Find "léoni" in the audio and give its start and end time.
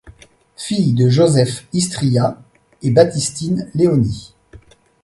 3.75-4.33